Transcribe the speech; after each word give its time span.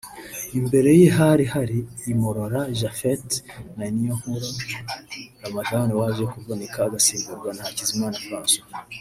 Imbere 0.59 0.89
ye 0.99 1.07
hari 1.17 1.45
hari 1.53 1.77
Imurora 2.11 2.61
Japhet 2.79 3.27
na 3.77 3.85
Niyonkuru 3.93 4.49
Ramadhan 5.43 5.89
waje 5.99 6.23
kuvunika 6.33 6.77
agasimburwa 6.87 7.49
na 7.53 7.61
Hakizimana 7.67 8.17
Francois 8.27 8.73